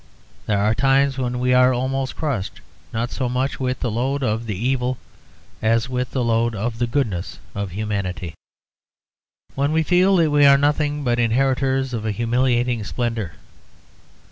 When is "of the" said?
4.23-4.55, 6.55-6.87